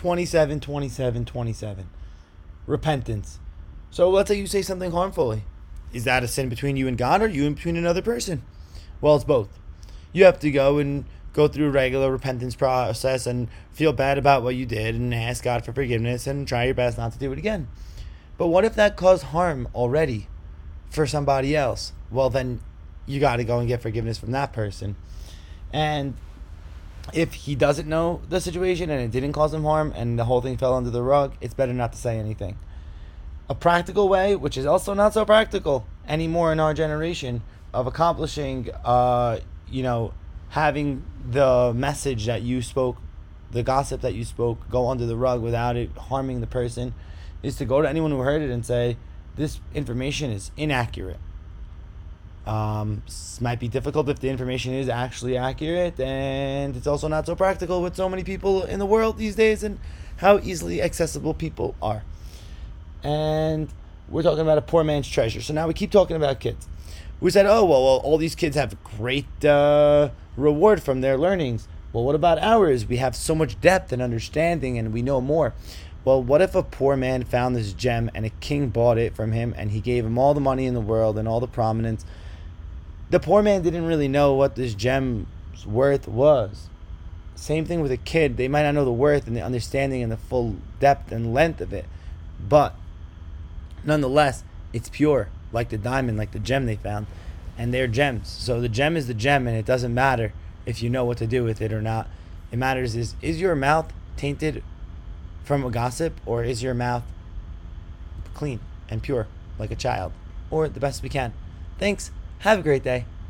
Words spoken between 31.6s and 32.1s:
not to